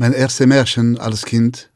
Mein 0.00 0.12
erstes 0.12 0.46
Märchen 0.46 0.96
als 0.96 1.24
Kind, 1.24 1.70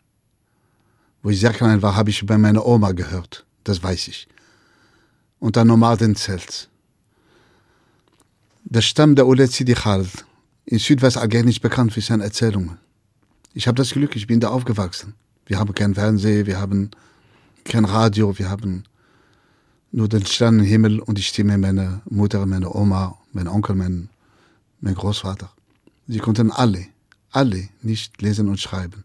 wo 1.24 1.30
ich 1.30 1.40
sehr 1.40 1.52
klein 1.52 1.82
war, 1.82 1.96
habe 1.96 2.10
ich 2.10 2.24
bei 2.24 2.38
meiner 2.38 2.64
Oma 2.64 2.92
gehört. 2.92 3.44
Das 3.64 3.82
weiß 3.82 4.06
ich. 4.06 4.28
Unter 5.40 5.64
Nomadenzelt. 5.64 6.68
Der 8.62 8.80
Stamm 8.80 9.16
der 9.16 9.26
Olet 9.26 9.50
Sidi 9.50 9.74
Khaled, 9.74 10.24
in 10.66 10.78
Südwestalgerien 10.78 11.46
nicht 11.46 11.62
bekannt 11.62 11.92
für 11.94 12.00
seine 12.00 12.22
Erzählungen. 12.22 12.78
Ich 13.54 13.66
habe 13.66 13.74
das 13.74 13.90
Glück, 13.90 14.14
ich 14.14 14.28
bin 14.28 14.38
da 14.38 14.50
aufgewachsen. 14.50 15.14
Wir 15.46 15.58
haben 15.58 15.74
kein 15.74 15.96
Fernsehen, 15.96 16.46
wir 16.46 16.60
haben 16.60 16.92
kein 17.64 17.84
Radio, 17.84 18.38
wir 18.38 18.48
haben 18.48 18.84
nur 19.90 20.08
den 20.08 20.24
Sternenhimmel 20.24 21.00
und 21.00 21.18
die 21.18 21.24
Stimme 21.24 21.58
meiner 21.58 22.02
Mutter, 22.08 22.46
meiner 22.46 22.72
Oma, 22.72 23.18
mein 23.32 23.48
Onkel, 23.48 23.74
mein, 23.74 24.10
mein 24.80 24.94
Großvater. 24.94 25.50
Sie 26.06 26.18
konnten 26.18 26.52
alle, 26.52 26.86
alle 27.32 27.68
nicht 27.82 28.22
lesen 28.22 28.48
und 28.48 28.60
schreiben. 28.60 29.04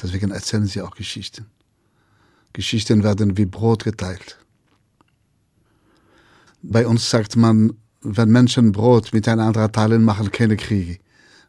Deswegen 0.00 0.30
erzählen 0.30 0.66
sie 0.66 0.82
auch 0.82 0.94
Geschichten. 0.94 1.46
Geschichten 2.52 3.02
werden 3.02 3.36
wie 3.36 3.46
Brot 3.46 3.84
geteilt. 3.84 4.38
Bei 6.62 6.86
uns 6.86 7.08
sagt 7.08 7.36
man, 7.36 7.76
wenn 8.02 8.30
Menschen 8.30 8.72
Brot 8.72 9.12
miteinander 9.12 9.70
teilen, 9.70 10.04
machen 10.04 10.30
keine 10.30 10.56
Kriege. 10.56 10.98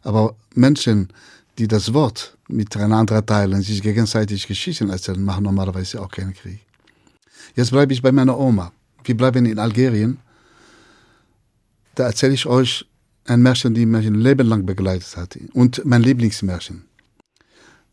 Aber 0.04 0.36
Menschen, 0.54 1.10
die 1.58 1.68
das 1.68 1.94
Wort 1.94 2.38
miteinander 2.48 3.26
teilen, 3.26 3.62
sich 3.62 3.82
gegenseitig 3.82 4.48
Geschichten 4.48 4.90
erzählen, 4.90 5.24
machen 5.24 5.44
normalerweise 5.44 6.02
auch 6.02 6.10
keinen 6.10 6.34
Krieg. 6.34 6.60
Jetzt 7.56 7.72
bleibe 7.72 7.94
ich 7.94 8.02
bei 8.02 8.12
meiner 8.12 8.38
Oma. 8.38 8.72
Wir 9.04 9.16
bleiben 9.16 9.46
in 9.46 9.60
Algerien. 9.60 10.20
Da 11.96 12.06
erzähle 12.08 12.34
ich 12.34 12.46
euch 12.46 12.86
ein 13.28 13.42
Märchen, 13.42 13.74
die 13.74 13.86
mich 13.86 14.08
ein 14.08 14.16
Leben 14.16 14.48
lang 14.48 14.66
begleitet 14.66 15.18
hat. 15.18 15.38
Und 15.54 15.84
mein 15.86 16.02
Lieblingsmärchen. 16.02 16.86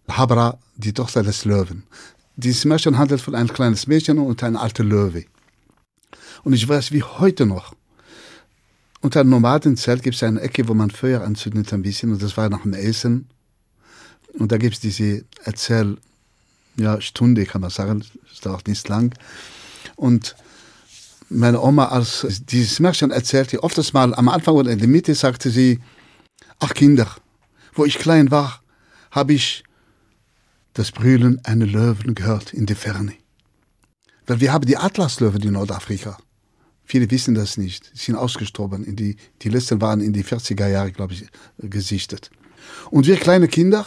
Habra, 0.08 0.58
die 0.76 0.92
Tochter 0.92 1.22
des 1.22 1.44
Löwen. 1.44 1.84
Dieses 2.36 2.64
Märchen 2.64 2.98
handelt 2.98 3.20
von 3.20 3.34
einem 3.34 3.48
kleinen 3.48 3.78
Mädchen 3.86 4.18
und 4.18 4.42
einem 4.42 4.56
alten 4.56 4.88
Löwe. 4.88 5.24
Und 6.42 6.52
ich 6.52 6.68
weiß 6.68 6.92
wie 6.92 7.02
heute 7.02 7.46
noch, 7.46 7.74
unter 9.00 9.20
einem 9.20 9.30
Nomadenzelt 9.30 10.02
gibt 10.02 10.16
es 10.16 10.22
eine 10.22 10.40
Ecke, 10.40 10.66
wo 10.68 10.74
man 10.74 10.90
Feuer 10.90 11.22
anzündet 11.22 11.72
ein 11.72 11.82
bisschen 11.82 12.12
und 12.12 12.22
das 12.22 12.36
war 12.36 12.48
nach 12.48 12.62
dem 12.62 12.72
Essen. 12.72 13.28
Und 14.38 14.50
da 14.50 14.56
gibt 14.56 14.74
es 14.74 14.80
diese 14.80 15.24
Erzähl, 15.44 15.98
ja, 16.76 16.98
kann 17.46 17.60
man 17.60 17.70
sagen, 17.70 18.04
ist 18.32 18.46
auch 18.46 18.64
nicht 18.66 18.88
lang. 18.88 19.14
Und 19.96 20.34
meine 21.28 21.60
Oma, 21.60 21.86
als 21.86 22.26
dieses 22.48 22.80
Märchen 22.80 23.10
erzählte, 23.10 23.62
oftmals 23.62 23.92
mal 23.92 24.14
am 24.14 24.28
Anfang 24.28 24.54
oder 24.54 24.70
in 24.70 24.78
der 24.78 24.88
Mitte 24.88 25.14
sagte 25.14 25.50
sie, 25.50 25.80
ach 26.58 26.74
Kinder, 26.74 27.08
wo 27.74 27.84
ich 27.84 27.98
klein 27.98 28.30
war, 28.30 28.62
habe 29.10 29.32
ich 29.32 29.64
das 30.74 30.90
Brüllen 30.90 31.40
einer 31.44 31.66
Löwen 31.66 32.14
gehört 32.14 32.52
in 32.52 32.66
der 32.66 32.76
Ferne. 32.76 33.14
Weil 34.26 34.40
wir 34.40 34.52
haben 34.52 34.66
die 34.66 34.76
Atlaslöwen 34.76 35.42
in 35.42 35.52
Nordafrika. 35.52 36.18
Viele 36.84 37.10
wissen 37.10 37.34
das 37.34 37.56
nicht. 37.56 37.90
Sie 37.94 38.06
sind 38.06 38.16
ausgestorben. 38.16 38.84
In 38.84 38.96
die, 38.96 39.16
die 39.42 39.48
letzten 39.48 39.80
waren 39.80 40.00
in 40.00 40.12
die 40.12 40.24
40er 40.24 40.68
Jahre, 40.68 40.92
glaube 40.92 41.14
ich, 41.14 41.26
gesichtet. 41.58 42.30
Und 42.90 43.06
wir 43.06 43.16
kleine 43.16 43.48
Kinder 43.48 43.86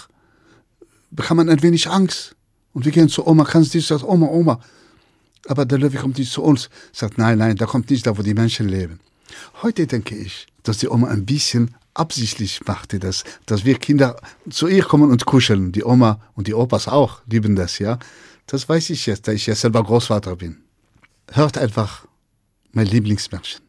bekamen 1.11 1.49
ein 1.49 1.61
wenig 1.61 1.87
Angst. 1.89 2.35
Und 2.73 2.85
wir 2.85 2.91
gehen 2.91 3.09
zu 3.09 3.25
Oma, 3.27 3.43
kannst 3.43 3.73
du 3.73 3.81
sagen, 3.81 4.03
Oma, 4.03 4.27
Oma. 4.27 4.59
Aber 5.46 5.64
der 5.64 5.78
Löwe 5.78 5.96
kommt 5.98 6.18
nicht 6.18 6.32
zu 6.32 6.42
uns. 6.42 6.70
Sagt, 6.92 7.18
nein, 7.18 7.38
nein, 7.38 7.56
der 7.56 7.66
kommt 7.66 7.90
nicht 7.90 8.06
da, 8.06 8.16
wo 8.16 8.22
die 8.22 8.34
Menschen 8.34 8.68
leben. 8.68 9.00
Heute 9.62 9.86
denke 9.86 10.14
ich, 10.16 10.46
dass 10.62 10.78
die 10.78 10.88
Oma 10.88 11.08
ein 11.08 11.26
bisschen 11.26 11.74
absichtlich 11.94 12.64
machte 12.66 12.98
das, 12.98 13.24
dass 13.46 13.64
wir 13.64 13.78
Kinder 13.78 14.16
zu 14.48 14.68
ihr 14.68 14.84
kommen 14.84 15.10
und 15.10 15.26
kuscheln. 15.26 15.72
Die 15.72 15.84
Oma 15.84 16.20
und 16.34 16.46
die 16.46 16.54
Opas 16.54 16.88
auch 16.88 17.22
lieben 17.26 17.56
das, 17.56 17.78
ja. 17.78 17.98
Das 18.46 18.68
weiß 18.68 18.90
ich 18.90 19.06
jetzt, 19.06 19.26
da 19.26 19.32
ich 19.32 19.46
ja 19.46 19.54
selber 19.54 19.82
Großvater 19.82 20.36
bin. 20.36 20.62
Hört 21.30 21.58
einfach 21.58 22.06
mein 22.72 22.86
Lieblingsmärchen. 22.86 23.62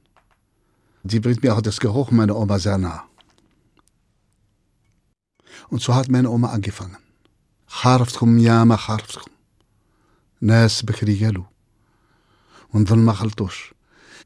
Die 1.04 1.20
bringt 1.20 1.44
mir 1.44 1.56
auch 1.56 1.62
das 1.62 1.80
Geruch 1.80 2.12
meiner 2.12 2.36
Oma 2.36 2.60
sehr 2.60 2.78
nah. 2.78 3.04
Und 5.70 5.82
so 5.82 5.94
hat 5.96 6.10
meine 6.10 6.30
Oma 6.30 6.50
angefangen. 6.50 6.98
حارفتكم 7.74 8.40
ياما 8.40 8.76
حارفتكم 8.76 9.32
ناس 10.42 10.82
بكري 10.82 11.26
قالوا 11.26 11.44
und 12.71 12.91
dann 12.91 13.05
machaltosh. 13.05 13.75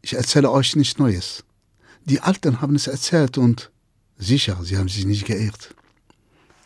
Ich 0.02 0.14
erzähle 0.14 0.50
euch 0.50 0.76
nichts 0.76 0.98
Neues. 0.98 1.44
Die 2.04 2.20
Alten 2.20 2.60
haben 2.60 2.74
es 2.74 2.86
erzählt 2.86 3.38
und 3.38 3.70
sicher, 4.16 4.58
sie 4.62 4.76
haben 4.76 4.88
sich 4.88 5.06
nicht 5.06 5.26
geirrt. 5.26 5.74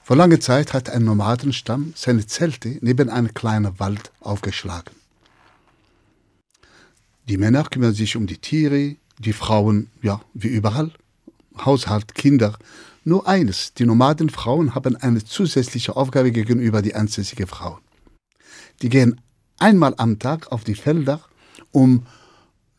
Vor 0.02 0.16
langer 0.16 0.40
Zeit 0.40 0.72
hat 0.72 0.88
ein 0.88 1.04
Nomadenstamm 1.04 1.92
seine 1.96 2.26
Zelte 2.26 2.78
neben 2.80 3.10
einem 3.10 3.34
kleinen 3.34 3.78
Wald 3.78 4.12
aufgeschlagen. 4.20 4.94
Die 7.28 7.38
Männer 7.38 7.64
kümmern 7.64 7.92
sich 7.92 8.16
um 8.16 8.26
die 8.26 8.38
Tiere, 8.38 8.96
die 9.18 9.32
Frauen, 9.32 9.90
ja, 10.02 10.20
wie 10.32 10.46
überall, 10.48 10.92
Haushalt, 11.64 12.14
Kinder. 12.14 12.56
Nur 13.04 13.26
eines, 13.26 13.74
die 13.74 13.84
Nomadenfrauen 13.84 14.74
haben 14.74 14.96
eine 14.96 15.24
zusätzliche 15.24 15.96
Aufgabe 15.96 16.30
gegenüber 16.30 16.82
die 16.82 16.94
ansässigen 16.94 17.46
Frauen. 17.46 17.80
Die 18.82 18.88
gehen 18.88 19.20
einmal 19.58 19.94
am 19.96 20.18
Tag 20.18 20.52
auf 20.52 20.64
die 20.64 20.74
Felder, 20.74 21.20
um 21.76 22.06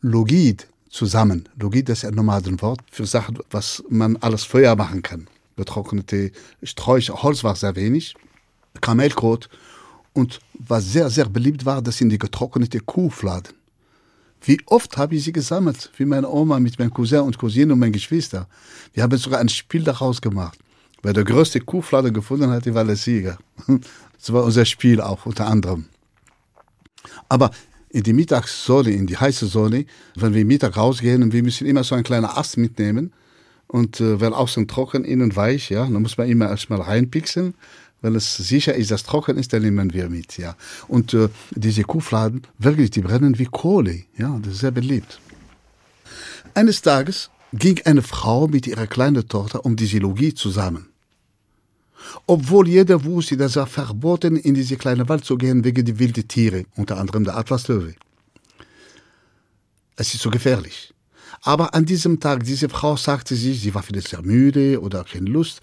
Logid 0.00 0.66
zu 0.90 1.06
sammeln. 1.06 1.48
Logid 1.54 1.88
ist 1.88 2.04
ein 2.04 2.14
Nomadenwort 2.14 2.80
für 2.90 3.06
Sachen, 3.06 3.38
was 3.48 3.84
man 3.88 4.16
alles 4.16 4.42
Feuer 4.42 4.74
machen 4.74 5.02
kann. 5.02 5.28
Getrocknete 5.56 6.32
Sträucher, 6.64 7.22
Holz 7.22 7.44
war 7.44 7.54
sehr 7.54 7.76
wenig, 7.76 8.16
Kamelkrot 8.80 9.48
und 10.14 10.40
was 10.54 10.92
sehr, 10.92 11.10
sehr 11.10 11.26
beliebt 11.26 11.64
war, 11.64 11.80
das 11.80 11.98
sind 11.98 12.08
die 12.08 12.18
getrocknete 12.18 12.80
Kuhfladen. 12.80 13.54
Wie 14.40 14.58
oft 14.66 14.96
habe 14.96 15.14
ich 15.14 15.22
sie 15.22 15.32
gesammelt, 15.32 15.92
wie 15.96 16.04
meine 16.04 16.28
Oma 16.28 16.58
mit 16.58 16.76
meinem 16.80 16.92
Cousin 16.92 17.20
und 17.20 17.38
Cousine 17.38 17.72
und 17.72 17.78
meinen 17.78 17.92
Geschwistern. 17.92 18.46
Wir 18.94 19.04
haben 19.04 19.16
sogar 19.16 19.38
ein 19.38 19.48
Spiel 19.48 19.84
daraus 19.84 20.20
gemacht. 20.20 20.58
Wer 21.02 21.12
der 21.12 21.24
größte 21.24 21.60
Kuhflade 21.60 22.10
gefunden 22.10 22.50
hat, 22.50 22.66
war 22.74 22.84
der 22.84 22.96
Sieger. 22.96 23.38
Das 24.20 24.32
war 24.32 24.42
unser 24.42 24.64
Spiel 24.64 25.00
auch 25.00 25.26
unter 25.26 25.46
anderem. 25.46 25.84
Aber 27.28 27.52
in 27.90 28.02
die 28.02 28.12
Mittagssonne, 28.12 28.90
in 28.90 29.06
die 29.06 29.16
heiße 29.16 29.46
Sonne, 29.46 29.86
wenn 30.14 30.34
wir 30.34 30.44
Mittag 30.44 30.76
rausgehen 30.76 31.22
und 31.22 31.32
wir 31.32 31.42
müssen 31.42 31.66
immer 31.66 31.84
so 31.84 31.94
einen 31.94 32.04
kleinen 32.04 32.26
Ast 32.26 32.56
mitnehmen 32.56 33.12
und 33.66 34.00
äh, 34.00 34.20
weil 34.20 34.34
außen 34.34 34.68
trocken, 34.68 35.04
innen 35.04 35.34
weich, 35.36 35.70
ja, 35.70 35.84
dann 35.84 36.02
muss 36.02 36.18
man 36.18 36.28
immer 36.28 36.48
erstmal 36.48 36.80
reinpixeln 36.80 37.54
wenn 38.00 38.14
es 38.14 38.36
sicher 38.36 38.74
ist, 38.74 38.90
dass 38.90 39.02
trocken 39.02 39.36
ist, 39.36 39.52
dann 39.52 39.62
nehmen 39.62 39.92
wir 39.92 40.08
mit, 40.08 40.38
ja. 40.38 40.56
Und 40.86 41.14
äh, 41.14 41.28
diese 41.50 41.82
Kuhfladen, 41.82 42.42
wirklich, 42.58 42.90
die 42.90 43.00
brennen 43.00 43.38
wie 43.38 43.46
Kohle, 43.46 44.04
ja, 44.16 44.38
das 44.42 44.54
ist 44.54 44.60
sehr 44.60 44.70
beliebt. 44.70 45.20
Eines 46.54 46.82
Tages 46.82 47.30
ging 47.52 47.80
eine 47.84 48.02
Frau 48.02 48.46
mit 48.46 48.66
ihrer 48.66 48.86
kleinen 48.86 49.26
Tochter 49.28 49.64
um 49.64 49.76
die 49.76 49.86
Silogie 49.86 50.34
zusammen. 50.34 50.87
Obwohl 52.26 52.68
jeder 52.68 53.04
wusste, 53.04 53.36
dass 53.36 53.56
er 53.56 53.66
verboten 53.66 54.36
in 54.36 54.54
diese 54.54 54.76
kleine 54.76 55.08
Wald 55.08 55.24
zu 55.24 55.36
gehen 55.36 55.64
wegen 55.64 55.84
der 55.84 55.98
wilden 55.98 56.26
Tiere, 56.26 56.64
unter 56.76 56.98
anderem 56.98 57.24
der 57.24 57.36
Atlaslöwe. 57.36 57.94
Es 59.96 60.14
ist 60.14 60.22
so 60.22 60.30
gefährlich. 60.30 60.94
Aber 61.42 61.74
an 61.74 61.84
diesem 61.84 62.20
Tag, 62.20 62.44
diese 62.44 62.68
Frau 62.68 62.96
sagte 62.96 63.34
sich, 63.34 63.60
sie 63.60 63.74
war 63.74 63.82
vielleicht 63.82 64.08
sehr 64.08 64.22
müde 64.22 64.80
oder 64.80 65.04
keine 65.04 65.30
Lust, 65.30 65.60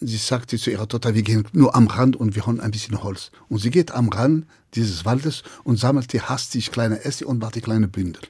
sie 0.00 0.16
sagte 0.16 0.58
zu 0.58 0.70
ihrer 0.70 0.88
Tochter, 0.88 1.14
wir 1.14 1.22
gehen 1.22 1.46
nur 1.52 1.74
am 1.74 1.86
Rand 1.88 2.16
und 2.16 2.34
wir 2.34 2.46
holen 2.46 2.60
ein 2.60 2.70
bisschen 2.70 3.02
Holz. 3.02 3.30
Und 3.48 3.58
sie 3.58 3.70
geht 3.70 3.90
am 3.90 4.08
Rand 4.08 4.46
dieses 4.74 5.04
Waldes 5.04 5.42
und 5.64 5.78
sammelte 5.78 6.28
hastig 6.28 6.70
kleine 6.70 7.04
Äste 7.04 7.26
und 7.26 7.38
machte 7.38 7.60
kleine 7.60 7.88
Bündel. 7.88 8.22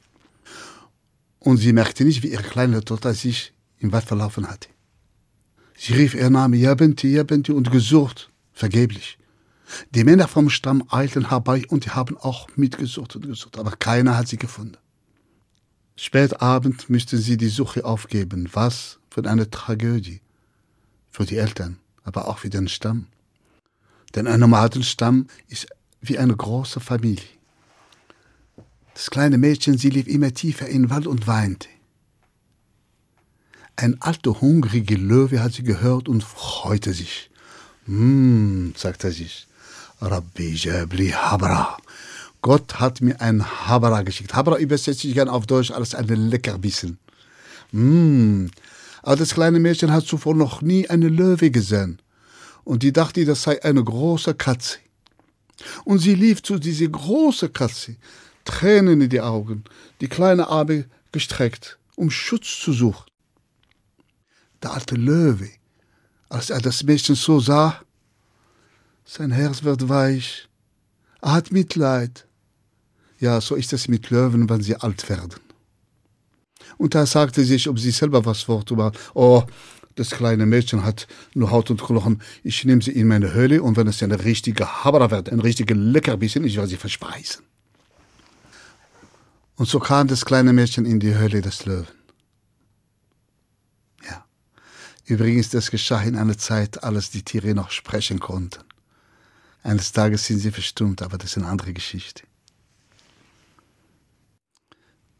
Und 1.39 1.59
sie 1.59 1.73
merkte 1.73 2.05
nicht, 2.05 2.23
wie 2.23 2.29
ihre 2.29 2.43
kleine 2.43 2.85
Tochter 2.85 3.15
sich 3.15 3.53
im 3.79 3.93
Wald 3.93 4.05
verlaufen 4.05 4.49
hatte. 4.49 4.69
Sie 5.81 5.93
rief 5.93 6.15
ihr 6.15 6.29
Name 6.29 6.57
Jabenti, 6.57 7.15
Jabenti 7.15 7.53
und 7.53 7.71
gesucht, 7.71 8.31
vergeblich. 8.53 9.17
Die 9.95 10.03
Männer 10.03 10.27
vom 10.27 10.51
Stamm 10.51 10.83
eilten 10.91 11.29
herbei 11.31 11.65
und 11.69 11.95
haben 11.95 12.17
auch 12.17 12.49
mitgesucht 12.57 13.15
und 13.15 13.29
gesucht, 13.29 13.57
aber 13.59 13.71
keiner 13.71 14.17
hat 14.17 14.27
sie 14.27 14.39
gefunden. 14.39 14.77
Spät 15.95 16.41
Abend 16.43 16.91
müssten 16.91 17.19
sie 17.19 17.37
die 17.37 17.49
Suche 17.49 17.85
aufgeben. 17.85 18.49
Was 18.53 18.99
für 19.09 19.25
eine 19.25 19.51
Tragödie 19.51 20.21
für 21.11 21.25
die 21.25 21.37
Eltern, 21.37 21.79
aber 22.03 22.27
auch 22.27 22.39
für 22.39 22.51
den 22.51 22.67
Stamm. 22.67 23.07
Denn 24.17 24.27
ein 24.27 24.41
Nomadenstamm 24.41 25.29
ist 25.47 25.69
wie 26.01 26.19
eine 26.19 26.35
große 26.35 26.81
Familie. 26.81 27.25
Das 28.95 29.11
kleine 29.11 29.39
Mädchen, 29.39 29.79
sie 29.79 29.91
lief 29.91 30.09
immer 30.09 30.35
tiefer 30.35 30.67
in 30.67 30.83
den 30.83 30.91
Wald 30.91 31.07
und 31.07 31.29
weinte. 31.29 31.69
Ein 33.81 34.03
alter, 34.03 34.41
hungriger 34.41 34.99
Löwe 34.99 35.41
hat 35.41 35.53
sie 35.53 35.63
gehört 35.63 36.09
und 36.09 36.25
freute 36.25 36.93
sich. 36.93 37.31
Hm, 37.87 38.75
sagte 38.77 39.07
er 39.07 39.13
sich, 39.13 39.47
Rabbi 40.01 40.53
Jabli 40.53 41.11
Habra. 41.11 41.77
Gott 42.43 42.81
hat 42.81 43.01
mir 43.01 43.21
ein 43.21 43.41
Habra 43.69 44.03
geschickt. 44.03 44.35
Habra 44.35 44.57
übersetzt 44.59 44.99
sich 44.99 45.15
gern 45.15 45.29
auf 45.29 45.47
Deutsch 45.47 45.71
als 45.71 45.95
ein 45.95 46.09
Leckerbissen. 46.09 46.99
Hm, 47.71 48.51
aber 49.05 49.15
das 49.15 49.35
kleine 49.35 49.61
Mädchen 49.61 49.93
hat 49.93 50.07
zuvor 50.07 50.35
noch 50.35 50.61
nie 50.61 50.91
eine 50.91 51.09
Löwe 51.09 51.53
gesehen. 51.53 52.01
und 52.65 52.83
die 52.83 52.93
dachte, 52.93 53.25
das 53.25 53.45
sei 53.45 53.63
eine 53.63 53.85
große 53.85 54.35
Katze. 54.35 54.79
Und 55.85 56.01
sie 56.01 56.17
lief 56.17 56.43
zu 56.43 56.59
dieser 56.59 56.89
großen 56.89 57.53
Katze, 57.53 57.95
Tränen 58.45 59.03
in 59.03 59.09
die 59.09 59.21
Augen, 59.21 59.63
die 60.01 60.09
kleine 60.09 60.49
Arme 60.49 60.87
gestreckt, 61.13 61.79
um 61.95 62.11
Schutz 62.11 62.59
zu 62.61 62.73
suchen. 62.73 63.05
Der 64.63 64.73
alte 64.73 64.97
Löwe, 64.97 65.51
als 66.29 66.51
er 66.51 66.61
das 66.61 66.83
Mädchen 66.83 67.15
so 67.15 67.41
sah, 67.41 67.81
sein 69.05 69.31
Herz 69.31 69.63
wird 69.63 69.89
weich, 69.89 70.49
er 71.21 71.33
hat 71.33 71.53
Mitleid. 71.53 72.27
Ja, 73.19 73.41
so 73.41 73.55
ist 73.55 73.73
es 73.73 73.89
mit 73.89 74.11
Löwen, 74.11 74.49
wenn 74.49 74.63
sie 74.63 74.77
alt 74.77 75.09
werden. 75.09 75.35
Und 76.77 76.95
er 76.95 77.07
sagte 77.07 77.45
sich, 77.45 77.69
ob 77.69 77.79
sie 77.79 77.91
selber 77.91 78.25
was 78.25 78.43
vortun. 78.43 78.93
Oh, 79.15 79.45
das 79.97 80.11
kleine 80.11 80.47
Mädchen 80.47 80.85
hat 80.85 81.09
nur 81.35 81.51
Haut 81.51 81.71
und 81.71 81.83
Knochen. 81.83 82.23
Ich 82.45 82.65
nehme 82.65 82.83
sie 82.83 82.93
in 82.93 83.09
meine 83.09 83.33
Höhle 83.33 83.63
und 83.63 83.77
wenn 83.77 83.89
es 83.89 84.03
eine 84.03 84.25
richtige 84.25 84.85
Habera 84.85 85.11
wird, 85.11 85.29
ein 85.29 85.41
richtiger 85.41 85.75
Leckerbissen, 85.75 86.45
ich 86.45 86.57
werde 86.57 86.69
sie 86.69 86.77
verspeisen. 86.77 87.45
Und 89.57 89.69
so 89.69 89.81
kam 89.81 90.07
das 90.07 90.25
kleine 90.25 90.53
Mädchen 90.53 90.87
in 90.87 91.01
die 91.01 91.17
Höhle 91.17 91.41
des 91.41 91.67
Löwen. 91.67 91.89
Ja. 94.05 94.25
Übrigens, 95.09 95.49
das 95.49 95.71
geschah 95.71 96.03
in 96.03 96.17
einer 96.17 96.37
Zeit, 96.37 96.85
als 96.85 97.11
die 97.11 97.23
Tiere 97.23 97.55
noch 97.55 97.71
sprechen 97.71 98.21
konnten. 98.21 98.63
Eines 99.63 99.93
Tages 99.93 100.27
sind 100.27 100.41
sie 100.41 100.51
verstummt, 100.51 101.01
aber 101.01 101.17
das 101.17 101.31
ist 101.31 101.39
eine 101.39 101.47
andere 101.47 101.73
Geschichte. 101.73 102.25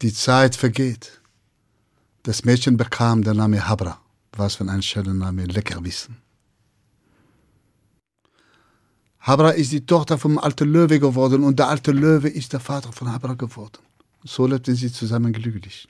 Die 0.03 0.13
Zeit 0.13 0.55
vergeht. 0.55 1.19
Das 2.21 2.45
Mädchen 2.45 2.77
bekam 2.77 3.23
den 3.23 3.37
Namen 3.37 3.67
Habra. 3.67 3.99
Was 4.33 4.55
für 4.55 4.69
ein 4.69 4.83
schöner 4.83 5.15
Name, 5.15 5.45
Leckerbissen. 5.45 6.17
Habra 9.21 9.49
ist 9.49 9.71
die 9.71 9.85
Tochter 9.87 10.19
vom 10.19 10.37
alten 10.37 10.71
Löwe 10.71 10.99
geworden 10.99 11.43
und 11.43 11.57
der 11.57 11.67
alte 11.67 11.91
Löwe 11.91 12.29
ist 12.29 12.53
der 12.53 12.59
Vater 12.59 12.91
von 12.91 13.11
Habra 13.11 13.33
geworden. 13.33 13.81
So 14.23 14.45
lebten 14.45 14.75
sie 14.75 14.91
zusammen 14.91 15.33
glücklich. 15.33 15.87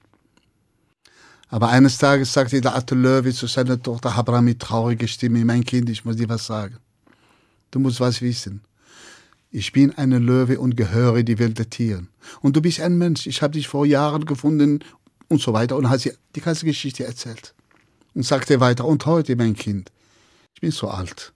Aber 1.49 1.69
eines 1.69 1.97
Tages 1.97 2.31
sagte 2.31 2.61
der 2.61 2.75
alte 2.75 2.95
Löwe 2.95 3.33
zu 3.33 3.47
seiner 3.47 3.81
Tochter 3.81 4.15
Habra 4.15 4.41
mit 4.41 4.59
trauriger 4.59 5.07
Stimme, 5.07 5.43
mein 5.43 5.63
Kind, 5.63 5.89
ich 5.89 6.05
muss 6.05 6.15
dir 6.15 6.29
was 6.29 6.45
sagen. 6.45 6.77
Du 7.71 7.79
musst 7.79 7.99
was 7.99 8.21
wissen. 8.21 8.61
Ich 9.51 9.71
bin 9.71 9.97
eine 9.97 10.19
Löwe 10.19 10.59
und 10.59 10.77
gehöre 10.77 11.23
die 11.23 11.39
Welt 11.39 11.57
der 11.57 11.69
Tieren. 11.69 12.09
Und 12.41 12.55
du 12.55 12.61
bist 12.61 12.79
ein 12.79 12.99
Mensch. 12.99 13.25
Ich 13.25 13.41
habe 13.41 13.53
dich 13.53 13.67
vor 13.67 13.85
Jahren 13.85 14.25
gefunden 14.25 14.83
und 15.27 15.41
so 15.41 15.53
weiter. 15.53 15.75
Und 15.75 15.89
hat 15.89 16.01
sie 16.01 16.13
die 16.35 16.41
ganze 16.41 16.65
Geschichte 16.65 17.03
erzählt. 17.03 17.55
Und 18.13 18.25
sagte 18.25 18.59
weiter, 18.59 18.85
und 18.85 19.05
heute, 19.07 19.35
mein 19.35 19.55
Kind, 19.55 19.91
ich 20.53 20.61
bin 20.61 20.71
so 20.71 20.87
alt. 20.87 21.33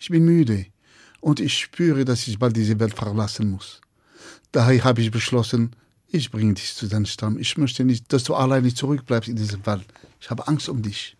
Ich 0.00 0.08
bin 0.08 0.24
müde. 0.24 0.66
Und 1.20 1.38
ich 1.38 1.56
spüre, 1.56 2.04
dass 2.04 2.26
ich 2.26 2.40
bald 2.40 2.56
diese 2.56 2.78
Welt 2.80 2.94
verlassen 2.94 3.52
muss. 3.52 3.80
Daher 4.50 4.82
habe 4.82 5.00
ich 5.00 5.12
beschlossen, 5.12 5.76
ich 6.14 6.30
bringe 6.30 6.54
dich 6.54 6.74
zu 6.74 6.86
deinem 6.86 7.06
Stamm. 7.06 7.38
Ich 7.38 7.58
möchte 7.58 7.84
nicht, 7.84 8.12
dass 8.12 8.22
du 8.24 8.34
alleine 8.34 8.72
zurückbleibst 8.72 9.28
in 9.28 9.36
diesem 9.36 9.66
Wald. 9.66 9.86
Ich 10.20 10.30
habe 10.30 10.46
Angst 10.46 10.68
um 10.68 10.80
dich. 10.80 11.16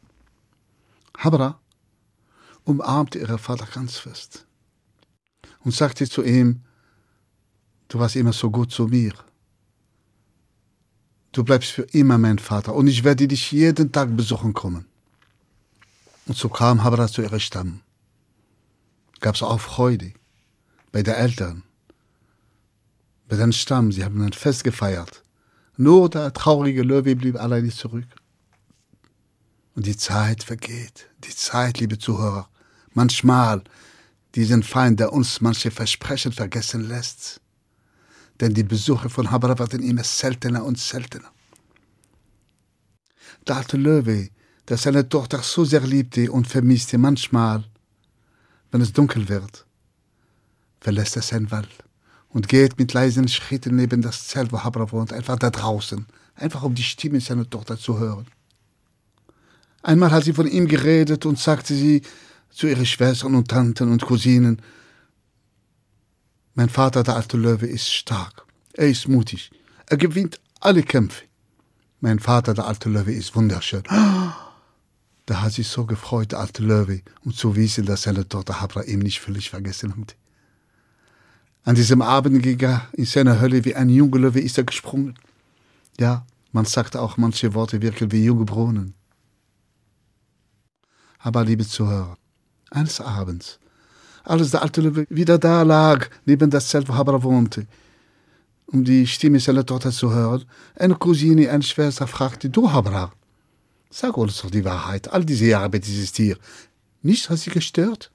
Habra 1.18 1.60
umarmte 2.64 3.18
ihren 3.18 3.38
Vater 3.38 3.66
ganz 3.66 3.98
fest 3.98 4.46
und 5.64 5.74
sagte 5.74 6.08
zu 6.08 6.22
ihm, 6.22 6.62
du 7.88 7.98
warst 7.98 8.16
immer 8.16 8.32
so 8.32 8.50
gut 8.50 8.70
zu 8.70 8.86
mir. 8.86 9.12
Du 11.32 11.42
bleibst 11.42 11.72
für 11.72 11.82
immer 11.82 12.16
mein 12.16 12.38
Vater 12.38 12.74
und 12.74 12.86
ich 12.86 13.02
werde 13.02 13.26
dich 13.26 13.50
jeden 13.50 13.90
Tag 13.90 14.16
besuchen 14.16 14.54
kommen. 14.54 14.86
Und 16.26 16.36
so 16.38 16.48
kam 16.48 16.84
Habra 16.84 17.08
zu 17.08 17.20
ihrem 17.20 17.40
Stamm. 17.40 17.80
Gab 19.20 19.34
es 19.34 19.42
auch 19.42 19.60
Freude 19.60 20.12
bei 20.92 21.02
den 21.02 21.14
Eltern, 21.14 21.64
bei 23.28 23.36
dem 23.36 23.52
Stamm. 23.52 23.92
Sie 23.92 24.04
haben 24.04 24.20
ein 24.22 24.32
Fest 24.32 24.64
gefeiert. 24.64 25.22
Nur 25.76 26.08
der 26.08 26.32
traurige 26.32 26.82
Löwe 26.82 27.16
blieb 27.16 27.36
alleine 27.36 27.70
zurück. 27.70 28.06
Und 29.74 29.86
die 29.86 29.96
Zeit 29.96 30.44
vergeht. 30.44 31.10
Die 31.24 31.34
Zeit, 31.34 31.80
liebe 31.80 31.98
Zuhörer. 31.98 32.48
Manchmal 32.92 33.62
diesen 34.34 34.62
Feind, 34.62 35.00
der 35.00 35.12
uns 35.12 35.40
manche 35.40 35.70
Versprechen 35.70 36.32
vergessen 36.32 36.88
lässt. 36.88 37.40
Denn 38.40 38.54
die 38.54 38.62
Besuche 38.62 39.08
von 39.10 39.30
Habra 39.30 39.58
werden 39.58 39.82
immer 39.82 40.04
seltener 40.04 40.64
und 40.64 40.78
seltener. 40.78 41.30
Der 43.46 43.56
alte 43.56 43.76
Löwe, 43.76 44.30
der 44.68 44.76
seine 44.76 45.08
Tochter 45.08 45.42
so 45.42 45.64
sehr 45.64 45.80
liebte 45.80 46.30
und 46.30 46.46
vermisste, 46.46 46.98
manchmal, 46.98 47.64
wenn 48.70 48.80
es 48.80 48.92
dunkel 48.92 49.28
wird, 49.28 49.66
verlässt 50.80 51.16
er 51.16 51.22
seinen 51.22 51.50
Wald 51.50 51.84
und 52.34 52.48
geht 52.48 52.78
mit 52.78 52.92
leisen 52.92 53.28
Schritten 53.28 53.76
neben 53.76 54.02
das 54.02 54.26
Zelt, 54.28 54.52
wo 54.52 54.62
Habra 54.62 54.90
wohnt, 54.92 55.12
einfach 55.12 55.38
da 55.38 55.50
draußen, 55.50 56.04
einfach 56.34 56.64
um 56.64 56.74
die 56.74 56.82
Stimme 56.82 57.20
seiner 57.20 57.48
Tochter 57.48 57.78
zu 57.78 57.98
hören. 57.98 58.26
Einmal 59.82 60.10
hat 60.10 60.24
sie 60.24 60.32
von 60.32 60.46
ihm 60.46 60.66
geredet 60.66 61.24
und 61.26 61.38
sagte 61.38 61.74
sie, 61.74 62.02
zu 62.50 62.66
ihren 62.66 62.86
Schwestern 62.86 63.34
und 63.34 63.48
Tanten 63.48 63.90
und 63.90 64.02
Cousinen. 64.02 64.60
Mein 66.54 66.68
Vater, 66.68 67.02
der 67.02 67.16
alte 67.16 67.36
Löwe, 67.36 67.66
ist 67.66 67.92
stark. 67.92 68.44
Er 68.72 68.88
ist 68.88 69.08
mutig. 69.08 69.50
Er 69.86 69.96
gewinnt 69.96 70.40
alle 70.60 70.82
Kämpfe. 70.82 71.24
Mein 72.00 72.18
Vater, 72.18 72.54
der 72.54 72.66
alte 72.66 72.88
Löwe, 72.88 73.12
ist 73.12 73.34
wunderschön. 73.34 73.82
Da 75.26 75.40
hat 75.40 75.52
sich 75.52 75.68
so 75.68 75.84
gefreut, 75.86 76.32
der 76.32 76.40
alte 76.40 76.62
Löwe, 76.62 77.02
um 77.24 77.32
zu 77.32 77.54
wissen, 77.56 77.86
dass 77.86 78.02
seine 78.02 78.28
Tochter 78.28 78.60
Habra 78.60 78.82
ihm 78.82 79.00
nicht 79.00 79.20
völlig 79.20 79.50
vergessen 79.50 79.96
hat. 79.96 80.16
An 81.66 81.74
diesem 81.74 82.02
Abend 82.02 82.42
ging 82.42 82.60
er 82.60 82.86
in 82.92 83.06
seiner 83.06 83.40
Hölle 83.40 83.64
wie 83.64 83.74
ein 83.74 83.88
junger 83.88 84.18
Löwe 84.18 84.40
ist 84.40 84.58
er 84.58 84.64
gesprungen. 84.64 85.14
Ja, 85.98 86.26
man 86.52 86.66
sagt 86.66 86.94
auch 86.94 87.16
manche 87.16 87.54
Worte 87.54 87.80
wirken 87.80 88.12
wie 88.12 88.24
junge 88.24 88.44
Brunnen. 88.44 88.94
Aber 91.18 91.42
liebe 91.42 91.66
Zuhörer, 91.66 92.18
eines 92.70 93.00
Abends, 93.00 93.58
als 94.24 94.50
der 94.50 94.60
alte 94.60 94.82
Löwe 94.82 95.06
wieder 95.08 95.38
da 95.38 95.62
lag, 95.62 96.10
neben 96.26 96.50
das 96.50 96.68
Zelt, 96.68 96.86
wo 96.86 96.94
Habra 96.94 97.22
wohnte, 97.22 97.66
um 98.66 98.84
die 98.84 99.06
Stimme 99.06 99.40
seiner 99.40 99.64
Tochter 99.64 99.90
zu 99.90 100.12
hören, 100.12 100.44
eine 100.76 100.96
Cousine, 100.96 101.50
eine 101.50 101.62
Schwester 101.62 102.06
fragte, 102.06 102.50
du 102.50 102.70
Habra, 102.70 103.10
sag 103.88 104.18
uns 104.18 104.42
doch 104.42 104.50
die 104.50 104.66
Wahrheit, 104.66 105.10
all 105.10 105.24
diese 105.24 105.46
Jahre 105.46 105.70
bei 105.70 105.78
dieses 105.78 106.12
Tier, 106.12 106.36
nichts 107.00 107.30
hat 107.30 107.38
sie 107.38 107.50
gestört? 107.50 108.10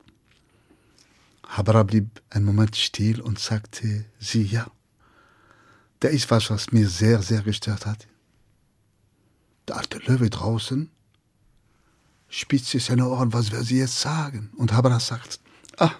Habra 1.49 1.81
blieb 1.81 2.21
einen 2.29 2.45
Moment 2.45 2.75
still 2.75 3.21
und 3.21 3.39
sagte, 3.39 4.05
sie 4.19 4.43
ja. 4.43 4.67
Da 5.99 6.07
ist 6.07 6.29
was, 6.29 6.49
was 6.51 6.71
mir 6.71 6.87
sehr, 6.87 7.21
sehr 7.23 7.41
gestört 7.41 7.85
hat. 7.85 8.07
Der 9.67 9.77
alte 9.77 9.97
Löwe 9.97 10.29
draußen 10.29 10.91
spitzte 12.27 12.79
seine 12.79 13.07
Ohren, 13.07 13.33
was 13.33 13.51
will 13.51 13.63
sie 13.63 13.79
jetzt 13.79 13.99
sagen? 13.99 14.51
Und 14.57 14.73
Habra 14.73 14.99
sagt, 14.99 15.39
ah, 15.77 15.91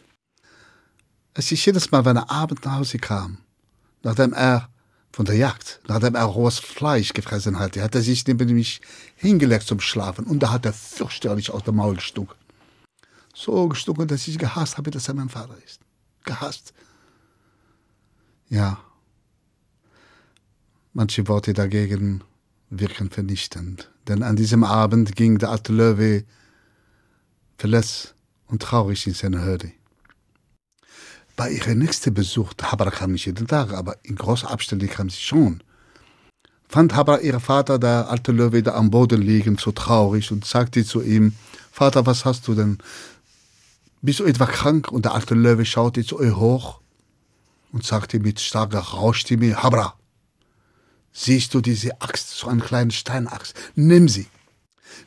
es 1.34 1.52
ist 1.52 1.66
jedes 1.66 1.90
Mal, 1.92 2.06
wenn 2.06 2.18
er 2.18 2.30
abends 2.30 2.64
nach 2.64 2.78
Hause 2.78 3.00
kam, 3.00 3.40
nachdem 4.04 4.34
er 4.34 4.70
von 5.12 5.26
der 5.26 5.36
Jagd, 5.36 5.82
nachdem 5.88 6.14
er 6.14 6.26
rohes 6.26 6.60
Fleisch 6.60 7.14
gefressen 7.14 7.58
hatte, 7.58 7.82
hat 7.82 7.96
er 7.96 8.02
sich 8.02 8.26
neben 8.28 8.54
mich 8.54 8.82
hingelegt 9.16 9.66
zum 9.66 9.80
Schlafen 9.80 10.26
und 10.26 10.40
da 10.40 10.52
hat 10.52 10.66
er 10.68 10.74
fürchterlich 10.74 11.50
aus 11.50 11.64
dem 11.64 11.78
Maul 11.78 11.96
gestunken. 11.96 12.36
So 13.42 13.70
gestunken, 13.70 14.06
dass 14.06 14.28
ich 14.28 14.38
gehasst 14.38 14.78
habe, 14.78 14.92
dass 14.92 15.08
er 15.08 15.14
mein 15.14 15.30
Vater 15.30 15.56
ist. 15.66 15.80
Gehasst. 16.26 16.74
Ja. 18.50 18.82
Manche 20.92 21.26
Worte 21.30 21.54
dagegen 21.54 22.22
wirken 22.70 23.10
vernichtend. 23.10 23.90
Denn 24.10 24.24
an 24.24 24.36
diesem 24.36 24.66
Abend 24.66 25.16
ging 25.16 25.38
der 25.38 25.52
alte 25.52 25.72
Löwe 25.72 26.26
verletzt 27.58 28.14
und 28.48 28.62
traurig 28.62 29.08
in 29.08 29.14
seine 29.14 29.46
Hürde. 29.46 29.72
Bei 31.38 31.50
ihrem 31.50 31.80
nächsten 31.80 32.14
Besuch, 32.14 32.52
Habra 32.62 32.92
kam 32.92 33.14
nicht 33.14 33.26
jeden 33.26 33.48
Tag, 33.48 33.72
aber 33.72 33.96
in 34.04 34.18
großer 34.18 34.52
Abstände 34.52 34.88
kam 34.90 35.10
sie 35.10 35.22
schon, 35.22 35.64
fand 36.68 36.94
Habra 36.94 37.20
ihr 37.20 37.40
Vater, 37.40 37.80
der 37.80 38.10
alte 38.10 38.34
Löwe, 38.34 38.62
da 38.62 38.76
am 38.76 38.92
Boden 38.92 39.22
liegen, 39.22 39.58
so 39.58 39.72
traurig 39.72 40.30
und 40.30 40.44
sagte 40.44 40.84
zu 40.84 41.02
ihm, 41.02 41.36
Vater, 41.72 42.06
was 42.06 42.26
hast 42.26 42.46
du 42.50 42.56
denn? 42.56 42.80
Bist 44.02 44.20
du 44.20 44.26
etwa 44.26 44.46
krank? 44.46 44.92
Und 44.92 45.06
der 45.06 45.14
alte 45.14 45.36
Löwe 45.36 45.66
schaute 45.66 46.06
zu 46.06 46.22
ihr 46.22 46.38
hoch 46.38 46.80
und 47.72 47.86
sagte 47.86 48.20
mit 48.20 48.40
starker 48.40 48.80
Rauschstimme, 48.80 49.62
Habra, 49.62 49.96
Siehst 51.12 51.54
du 51.54 51.62
diese 51.62 52.00
Axt, 52.02 52.30
so 52.38 52.48
eine 52.48 52.62
kleine 52.62 52.92
Steinaxt? 52.92 53.54
Nimm 53.76 54.08
sie. 54.08 54.28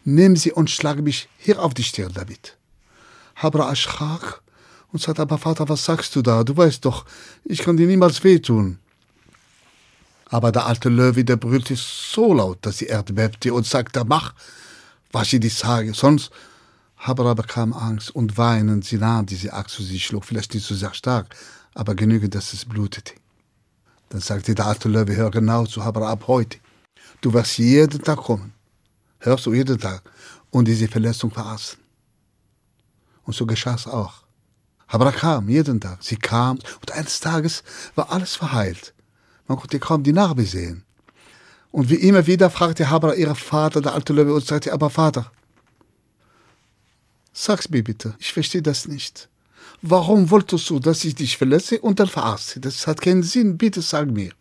Nimm 0.04 0.36
sie 0.36 0.52
und 0.52 0.70
schlage 0.70 1.00
mich 1.00 1.28
hier 1.38 1.62
auf 1.62 1.74
die 1.74 1.84
Stirn 1.84 2.12
damit. 2.12 2.58
Habra 3.36 3.68
erschrak 3.68 4.42
und 4.92 5.00
sagte, 5.00 5.22
aber 5.22 5.38
Vater, 5.38 5.68
was 5.68 5.84
sagst 5.84 6.14
du 6.14 6.22
da? 6.22 6.44
Du 6.44 6.56
weißt 6.56 6.84
doch, 6.84 7.06
ich 7.44 7.60
kann 7.60 7.76
dir 7.76 7.86
niemals 7.86 8.22
wehtun. 8.24 8.78
Aber 10.26 10.52
der 10.52 10.66
alte 10.66 10.88
Löwe, 10.88 11.24
der 11.24 11.36
brüllte 11.36 11.76
so 11.76 12.34
laut, 12.34 12.58
dass 12.62 12.78
die 12.78 12.86
Erde 12.86 13.12
bebte 13.12 13.52
und 13.52 13.66
sagte, 13.66 14.04
mach, 14.04 14.34
was 15.12 15.32
ich 15.32 15.40
dir 15.40 15.50
sage, 15.50 15.94
sonst 15.94 16.30
Habra 17.02 17.34
bekam 17.34 17.72
Angst 17.72 18.14
und 18.14 18.38
weinend, 18.38 18.84
sie 18.84 18.96
nahm 18.96 19.26
diese 19.26 19.52
Axt 19.52 19.74
zu 19.74 19.82
sich, 19.82 20.06
schlug 20.06 20.24
vielleicht 20.24 20.54
nicht 20.54 20.64
so 20.64 20.76
sehr 20.76 20.94
stark, 20.94 21.34
aber 21.74 21.96
genügend, 21.96 22.32
dass 22.36 22.52
es 22.52 22.64
blutete. 22.64 23.14
Dann 24.10 24.20
sagte 24.20 24.54
der 24.54 24.66
alte 24.66 24.88
Löwe, 24.88 25.16
hör 25.16 25.32
genau 25.32 25.66
zu, 25.66 25.84
Habra, 25.84 26.12
ab 26.12 26.28
heute. 26.28 26.58
Du 27.20 27.32
wirst 27.32 27.58
jeden 27.58 28.02
Tag 28.02 28.18
kommen. 28.18 28.52
Hörst 29.18 29.46
du 29.46 29.52
jeden 29.52 29.80
Tag. 29.80 30.02
Und 30.50 30.68
diese 30.68 30.86
Verletzung 30.86 31.32
verarzten. 31.32 31.82
Und 33.24 33.34
so 33.34 33.46
geschah 33.46 33.74
es 33.74 33.88
auch. 33.88 34.22
Habra 34.86 35.10
kam 35.10 35.48
jeden 35.48 35.80
Tag. 35.80 35.98
Sie 36.04 36.16
kam 36.16 36.60
und 36.80 36.92
eines 36.92 37.18
Tages 37.18 37.64
war 37.96 38.12
alles 38.12 38.36
verheilt. 38.36 38.94
Man 39.48 39.58
konnte 39.58 39.80
kaum 39.80 40.04
die 40.04 40.12
Narbe 40.12 40.44
sehen. 40.44 40.84
Und 41.72 41.90
wie 41.90 41.96
immer 41.96 42.28
wieder 42.28 42.48
fragte 42.48 42.90
Habra 42.90 43.14
ihren 43.14 43.34
Vater, 43.34 43.80
der 43.80 43.94
alte 43.94 44.12
Löwe, 44.12 44.34
und 44.34 44.46
sagte, 44.46 44.72
aber 44.72 44.88
Vater, 44.88 45.32
sag's 47.32 47.68
mir 47.68 47.82
bitte, 47.82 48.14
ich 48.18 48.32
verstehe 48.32 48.62
das 48.62 48.86
nicht. 48.86 49.28
Warum 49.80 50.30
wolltest 50.30 50.70
du, 50.70 50.78
dass 50.78 51.04
ich 51.04 51.14
dich 51.14 51.36
verletze 51.36 51.80
und 51.80 51.98
dann 51.98 52.08
verarzte? 52.08 52.60
Das 52.60 52.86
hat 52.86 53.00
keinen 53.00 53.22
Sinn, 53.22 53.58
bitte 53.58 53.82
sag 53.82 54.10
mir. 54.10 54.32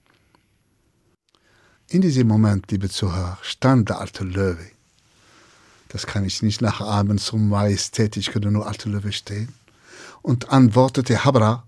In 1.89 2.01
diesem 2.01 2.27
Moment, 2.27 2.71
liebe 2.71 2.89
Zuhörer, 2.89 3.37
stand 3.41 3.89
der 3.89 3.99
alte 3.99 4.23
Löwe. 4.23 4.69
Das 5.89 6.05
kann 6.05 6.23
ich 6.23 6.41
nicht 6.41 6.61
nachahmen, 6.61 7.17
so 7.17 7.37
majestätisch 7.37 8.31
könnte 8.31 8.51
nur 8.51 8.67
alte 8.67 8.87
Löwe 8.87 9.11
stehen. 9.11 9.53
Und 10.21 10.49
antwortete 10.49 11.25
Habra 11.25 11.67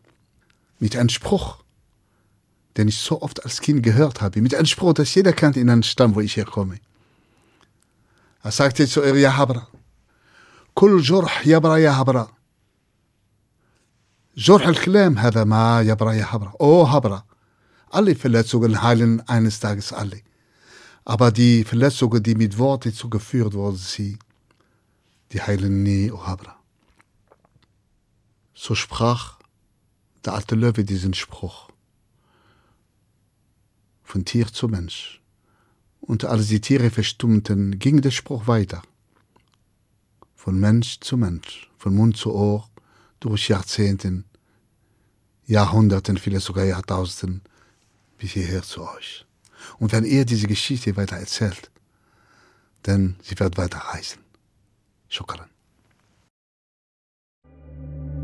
mit 0.80 0.96
einem 0.96 1.10
Spruch, 1.10 1.58
den 2.78 2.88
ich 2.88 3.00
so 3.00 3.22
oft 3.22 3.44
als 3.44 3.60
Kind 3.60 3.84
gehört 3.84 4.22
habe, 4.22 4.42
mit 4.42 4.56
einem 4.56 4.66
Spruch, 4.66 4.94
das 4.94 5.14
jeder 5.14 5.34
kennt 5.34 5.58
in 5.58 5.70
einem 5.70 5.84
Stamm, 5.84 6.16
wo 6.16 6.22
ich 6.22 6.38
herkomme. 6.38 6.80
Er 8.44 8.52
sagte 8.52 8.88
zu 8.88 9.02
ihr, 9.02 9.16
ja 9.16 9.36
Habra, 9.36 9.68
كل 10.75 11.01
جرح 11.01 11.47
يبرى 11.47 11.83
يا 11.83 11.91
هبرة 11.91 12.33
جرح 14.37 14.67
الكلام 14.67 15.19
هذا 15.19 15.45
ما 15.45 15.83
يبرى 15.83 16.19
يا 16.19 16.27
هبرة 16.29 16.55
Oh 16.61 16.89
Habra, 16.91 17.25
alle 17.91 18.15
Verletzungen 18.15 18.83
heilen 18.83 19.21
eines 19.29 19.61
Tages 19.61 19.93
alle. 19.93 20.23
Aber 21.05 21.33
die 21.33 21.65
Verletzungen, 21.65 22.23
die 22.23 22.35
mit 22.35 22.59
Worten 22.59 22.93
zugeführt 22.93 23.55
wurden, 23.55 23.79
sie, 23.79 24.19
die 25.33 25.43
heilen 25.43 25.83
nie, 25.83 26.13
O 26.13 26.27
Habra. 26.27 26.57
So 28.55 28.75
sprach 28.75 29.39
der 30.25 30.35
alte 30.35 30.55
Löwe 30.55 30.85
diesen 30.85 31.15
Spruch 31.15 31.69
von 34.03 34.25
Tier 34.25 34.47
zu 34.47 34.69
Mensch. 34.69 35.21
Und 36.01 36.25
als 36.25 36.49
die 36.49 36.61
Tiere 36.61 36.91
verstummten, 36.91 37.79
ging 37.79 38.01
der 38.01 38.11
Spruch 38.11 38.47
weiter. 38.47 38.83
Von 40.44 40.60
Mensch 40.60 41.00
zu 41.00 41.16
Mensch, 41.16 41.70
von 41.78 41.96
Mund 41.96 42.18
zu 42.18 42.36
Ohr, 42.36 42.70
durch 43.22 43.48
Jahrzehnten, 43.48 44.26
Jahrhunderten, 45.46 46.18
vielleicht 46.18 46.46
sogar 46.46 46.66
Jahrtausenden, 46.66 47.44
bis 48.18 48.32
hierher 48.32 48.62
zu 48.62 48.82
euch. 48.82 49.26
Und 49.80 49.94
wenn 49.94 50.04
ihr 50.04 50.26
diese 50.26 50.48
Geschichte 50.48 50.98
weiter 50.98 51.16
erzählt, 51.16 51.72
dann 52.82 53.16
sie 53.22 53.40
wird 53.40 53.58
weiter 53.58 53.78
reisen. 53.78 54.20
Shukran. 55.08 55.48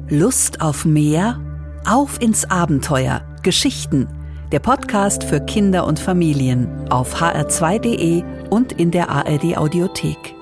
Lust 0.10 0.60
auf 0.60 0.84
mehr? 0.84 1.40
Auf 1.86 2.22
ins 2.22 2.44
Abenteuer. 2.44 3.24
Geschichten 3.44 4.10
der 4.52 4.60
Podcast 4.60 5.24
für 5.24 5.40
Kinder 5.40 5.86
und 5.86 6.00
Familien 6.00 6.92
auf 6.92 7.22
hr2.de 7.22 8.24
und 8.50 8.74
in 8.74 8.92
der 8.92 9.10
ARD 9.10 9.56
Audiothek. 9.56 10.39